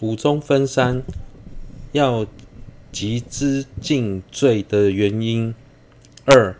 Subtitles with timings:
[0.00, 1.02] 五中分三，
[1.92, 2.26] 要
[2.90, 5.54] 集资尽罪的原因。
[6.24, 6.56] 二、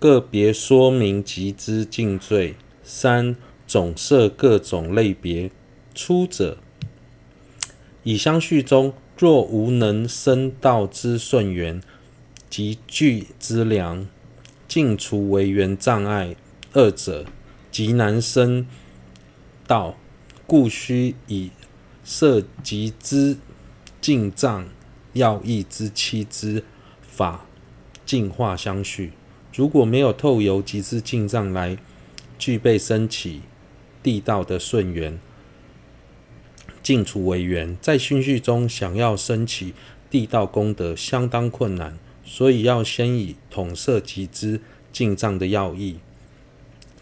[0.00, 2.56] 个别说明集资尽罪。
[2.82, 5.52] 三、总设各种类别。
[5.94, 6.58] 初者，
[8.02, 11.80] 以相续中若无能生道之顺缘
[12.48, 14.08] 及具之良，
[14.66, 16.34] 尽除为缘障碍；
[16.72, 17.24] 二者，
[17.70, 18.66] 极难生
[19.68, 19.96] 道，
[20.44, 21.52] 故须以
[22.12, 23.36] 设集之
[24.00, 24.68] 尽障
[25.12, 26.64] 要义之七支
[27.00, 27.46] 法
[28.04, 29.12] 净化相续。
[29.54, 31.78] 如果没有透由集之尽障来
[32.36, 33.42] 具备生起
[34.02, 35.20] 地道的顺缘，
[36.82, 39.72] 进出为缘，在心续中想要升起
[40.10, 41.96] 地道功德，相当困难。
[42.24, 44.60] 所以要先以统摄集之
[44.92, 46.00] 进藏的要义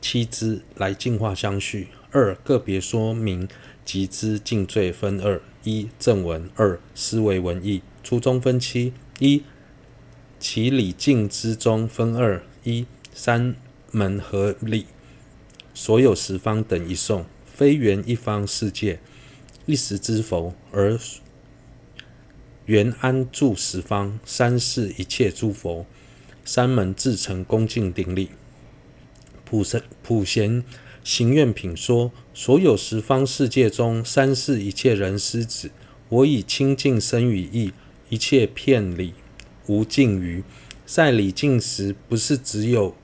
[0.02, 1.88] 七支来净化相续。
[2.10, 3.46] 二、个别说明
[3.84, 7.82] 集资尽罪分二：一、正文；二、思维文义。
[8.02, 9.42] 初中分期：一、
[10.40, 13.54] 其礼敬之中分二：一、三
[13.90, 14.86] 门合礼，
[15.74, 19.00] 所有十方等一送，非缘一方世界
[19.66, 20.98] 一时之佛，而
[22.64, 25.84] 缘安住十方三世一切诸佛。
[26.44, 28.30] 三门至诚恭敬顶礼。
[29.44, 30.64] 普贤普贤
[31.08, 35.70] 行愿品说：所有十方世界中，三世一切人师子，
[36.10, 37.72] 我以清净身语意，
[38.10, 39.14] 一切片礼
[39.68, 40.44] 无尽余。
[40.84, 42.94] 在礼敬时，不是只有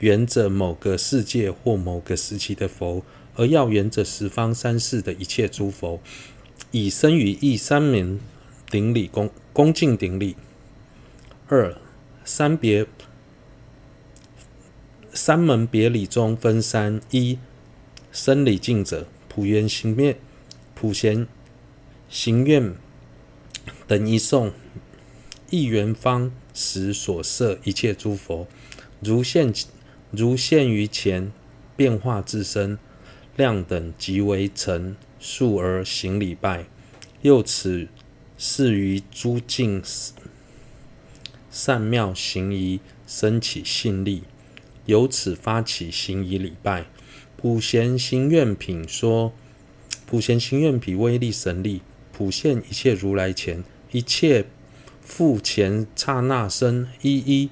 [0.00, 3.04] 缘着某个世界或某个时期的佛，
[3.36, 6.00] 而要缘着十方三世的一切诸佛，
[6.72, 8.18] 以身语意三名
[8.68, 10.34] 顶礼恭恭敬顶礼。
[11.46, 11.78] 二
[12.24, 12.84] 三别
[15.16, 17.38] 三门别礼中分三：一
[18.10, 20.16] 生礼敬者，普贤行愿
[20.74, 21.28] 普贤
[22.08, 22.74] 行愿
[23.86, 24.52] 等一颂，
[25.50, 28.48] 一缘方时所设一切诸佛，
[28.98, 29.54] 如现
[30.10, 31.30] 如现于前，
[31.76, 32.76] 变化自身，
[33.36, 36.66] 量等即为成数而行礼拜，
[37.22, 37.86] 又此
[38.36, 39.80] 是于诸境。
[41.52, 44.24] 善妙行仪生起信力，
[44.86, 46.86] 由此发起行仪礼拜。
[47.36, 49.32] 普贤行愿品说：
[50.06, 53.62] 普贤行愿品威力神力，普现一切如来前，
[53.92, 54.46] 一切
[55.02, 57.50] 复前刹那生一一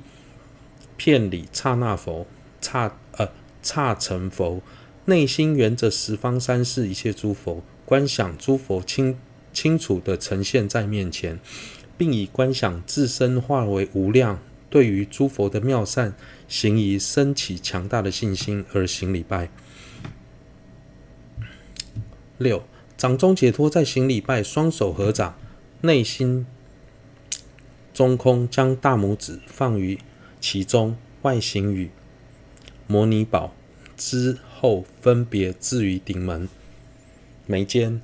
[0.97, 2.27] 遍礼刹那佛
[2.61, 3.29] 刹呃
[3.63, 4.63] 刹成佛，
[5.05, 9.17] 内心缘着十方三世一切诸佛，观想诸佛清
[9.53, 11.39] 清楚地呈现在面前。
[11.99, 14.41] 并以观想自身化为无量，
[14.73, 16.15] 对于诸佛的妙善
[16.49, 19.51] 行仪升起强大的信心而行礼拜。
[22.39, 22.65] 六
[22.97, 25.37] 掌中解脱在行礼拜，双手合掌，
[25.83, 26.47] 内心
[27.93, 29.99] 中空，将大拇指放于
[30.41, 31.91] 其中，外形与
[32.87, 33.55] 摩尼宝
[33.99, 36.49] 之后，分别置于顶门、
[37.47, 38.01] 眉间、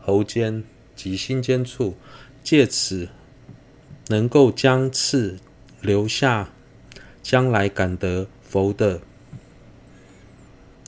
[0.00, 0.62] 喉间
[0.94, 1.96] 及心间处，
[2.44, 3.08] 借此。
[4.08, 5.40] 能够将次
[5.80, 6.50] 留下，
[7.22, 9.00] 将来感得佛的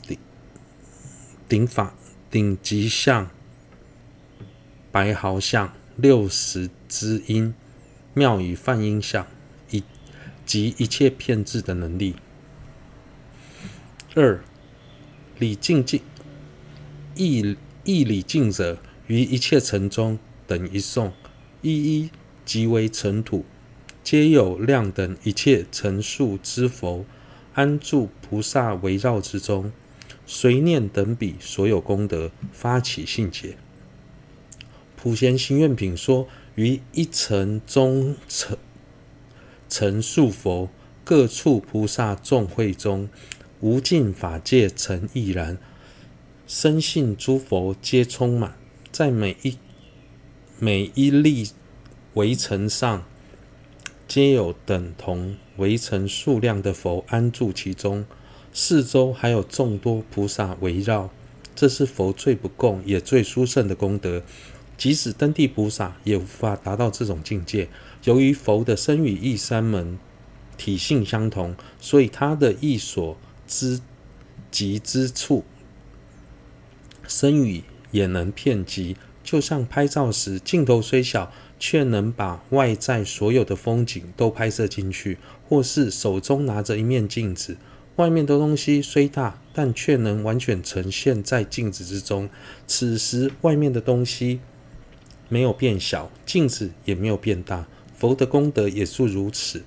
[0.06, 0.18] 顶
[1.48, 1.94] 顶法
[2.30, 3.30] 顶级相、
[4.90, 7.54] 白毫相、六十支音、
[8.14, 9.26] 妙语梵音相，
[9.70, 9.82] 以
[10.44, 12.16] 及一切骗智的能力。
[14.14, 14.42] 二
[15.38, 16.00] 礼敬敬
[17.14, 21.12] 义义礼敬者，于一切尘中等一颂，
[21.62, 22.10] 一一。
[22.44, 23.44] 即为尘土，
[24.10, 27.04] 皆有量等一切成数之佛
[27.52, 29.70] 安住菩萨围绕之中，
[30.26, 33.58] 随念等彼所有功德发起信解。
[34.96, 38.56] 普贤行愿品说：于一尘中成
[39.68, 40.70] 成数佛
[41.04, 43.10] 各处菩萨众会中，
[43.60, 45.58] 无尽法界成亦然，
[46.46, 48.56] 深信诸佛皆充满
[48.90, 49.58] 在每一
[50.58, 51.50] 每一粒。
[52.14, 53.04] 围城上
[54.08, 58.06] 皆有等同围城数量的佛安住其中，
[58.54, 61.10] 四周还有众多菩萨围绕，
[61.54, 64.22] 这是佛最不共也最殊胜的功德。
[64.78, 67.68] 即使登地菩萨也无法达到这种境界。
[68.04, 69.98] 由于佛的身语意三门
[70.56, 73.14] 体性相同，所以他的意所
[73.46, 73.78] 知
[74.50, 75.44] 及之处，
[77.06, 78.96] 身语也能遍及。
[79.22, 81.30] 就像拍照时，镜头虽小。
[81.58, 85.18] 却能把外在所有的风景都拍摄进去，
[85.48, 87.56] 或是手中拿着一面镜子，
[87.96, 92.28] 外面的东西虽大，但却能完全呈现在镜子之中。
[92.66, 94.40] 此时，外面的东西
[95.28, 97.66] 没有变小，镜子也没有变大，
[97.96, 99.64] 佛的功德也是如此。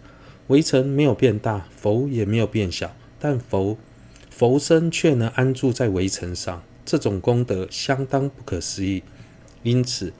[0.47, 3.77] 围城没有变大，佛也没有变小，但佛
[4.29, 9.03] 佛身却能安住在围城上，这种功德相当不可思议。
[9.63, 10.11] 因此，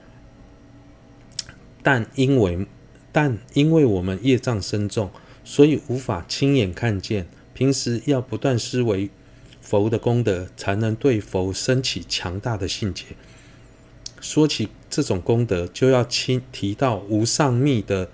[1.82, 2.66] 但因为
[3.10, 5.10] 但因为我们业障深重，
[5.44, 7.26] 所以无法亲眼看见。
[7.54, 9.10] 平时要不断思维
[9.60, 13.04] 佛的功德，才能对佛生起强大的信解。
[14.20, 18.10] 说起这种功德，就要亲提到无上密的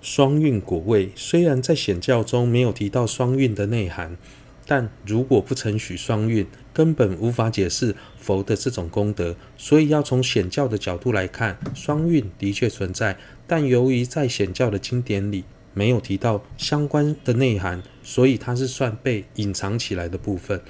[0.00, 1.10] 双运果位。
[1.16, 4.16] 虽然在显教中没有提到双运的内涵，
[4.66, 9.36] 但如果不承许双运，根本无法解释佛的这种功德。
[9.56, 15.44] 所以要从显教的角度来看，双运的确存在，但由于在显教的经典里
[15.74, 20.60] 没有提到相关的内涵，所以它是算被隐藏起来的部分。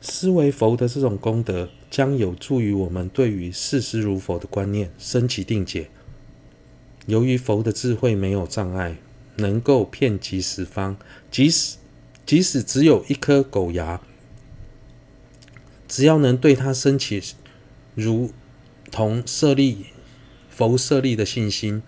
[0.00, 5.90] 思维佛的这种功德，将有助于我们对于事实如佛的观念升起定解。
[7.06, 8.96] 由于佛的智慧没有障碍，
[9.36, 10.96] 能够遍及十方，
[11.30, 11.76] 即使
[12.30, 14.00] 即使只有一颗狗牙，
[15.88, 17.20] 只要能对它升起
[17.96, 18.30] 如
[18.92, 19.86] 同舍利
[20.48, 21.82] 佛舍利的信心，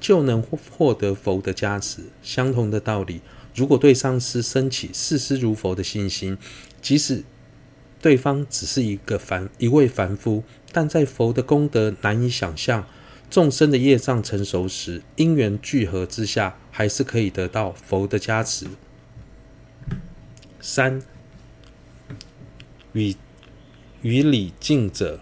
[0.00, 2.04] 就能获得佛的加持。
[2.22, 3.20] 相同的道理，
[3.54, 6.38] 如果对上师升起事实如佛的信心，
[6.80, 7.22] 即使
[8.00, 10.42] 对方只是一个凡一位凡夫，
[10.72, 12.86] 但在佛的功德难以想象，
[13.30, 18.66] 众生的业障成熟时，因缘聚合之下，还是可以得到佛的加持。
[20.64, 21.02] 三
[22.92, 23.16] 与
[24.00, 25.18] 与礼敬者，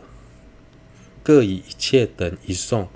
[1.22, 2.88] 各以一切等一颂，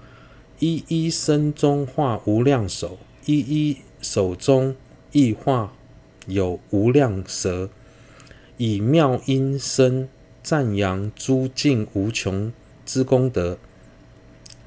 [0.58, 4.76] 一一身中化无量手，一一手中
[5.12, 5.72] 亦化
[6.26, 7.70] 有无量舌。
[8.58, 10.06] 以妙音声
[10.42, 12.52] 赞扬诸尽无穷
[12.84, 13.58] 之功德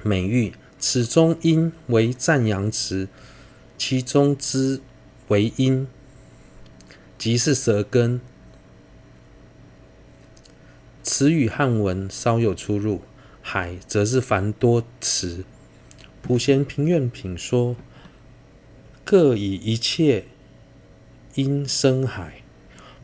[0.02, 3.08] 美誉，此中音为赞扬词，
[3.78, 4.80] 其中之
[5.28, 5.86] 为音，
[7.18, 8.20] 即是舌根。
[11.02, 13.02] 此与汉文稍有出入。
[13.40, 15.44] 海则是繁多词。
[16.20, 17.76] 普贤平愿品说：
[19.04, 20.26] 各以一切
[21.34, 22.42] 音声海。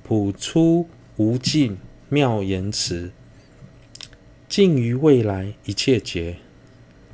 [0.02, 0.86] 普出
[1.16, 1.78] 无尽
[2.10, 3.10] 妙言辞，
[4.50, 6.36] 尽于未来一切劫，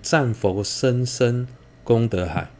[0.02, 1.46] 赞佛深深
[1.84, 2.50] 功德海。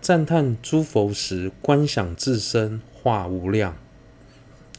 [0.00, 3.76] 赞叹诸佛时，观想自身化无量，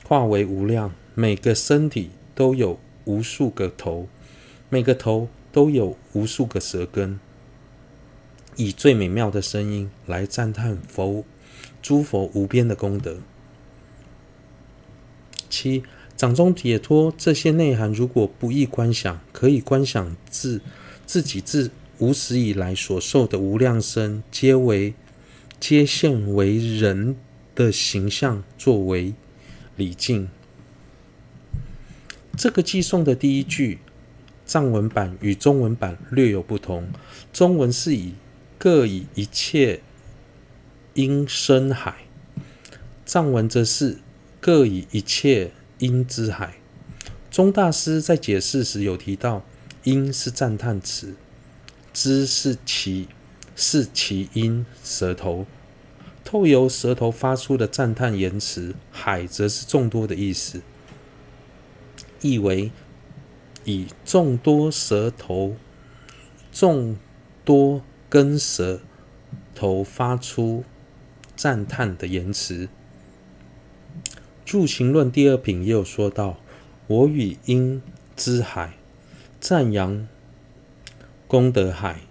[0.03, 0.93] 化为无量。
[1.15, 4.07] 每个身体都有无数个头，
[4.69, 7.19] 每个头都有无数个舌根，
[8.55, 11.23] 以最美妙的声音来赞叹佛
[11.81, 13.17] 诸佛无边的功德。
[15.49, 15.83] 七
[16.15, 20.61] 掌中解脱这些内涵，如果不易观想，可以观想自
[21.05, 24.93] 自己自无始以来所受的无量身，皆为
[25.59, 27.15] 皆现为人
[27.59, 29.13] 的形象，作为
[29.75, 30.29] 礼敬。
[32.37, 33.79] 这个寄送的第一句
[34.45, 36.89] 藏文版与中文版略有不同，
[37.33, 38.13] 中文是以
[38.57, 39.81] 各以一切
[40.93, 42.05] 音声海，
[43.05, 43.97] 藏文则是。
[44.41, 46.53] 各以一切音之海。
[47.29, 49.43] 宗大师在解释时有提到，
[49.83, 51.13] 音是赞叹词，
[51.93, 53.09] 之是其
[53.53, 55.45] 是其音舌头，
[56.31, 60.61] 透由舌头发出的赞叹言辞，海则是众多的意思，
[62.21, 62.69] 意为
[63.63, 65.55] 以众多舌头、
[66.51, 66.95] 众
[67.43, 68.79] 多根舌
[69.55, 70.63] 头发出
[71.35, 72.69] 赞叹的言辞。
[74.45, 76.37] 住行论第二品也有说到
[76.85, 77.81] ：“我与音
[78.15, 78.73] 之海，
[79.39, 80.07] 赞扬
[81.27, 82.01] 功德海，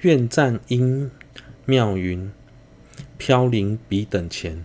[0.00, 1.10] 愿赞音
[1.64, 2.30] 妙云，
[3.18, 4.64] 飘零彼等前。